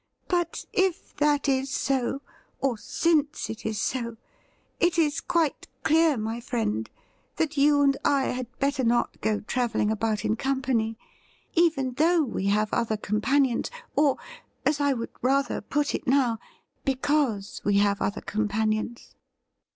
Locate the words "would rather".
14.93-15.61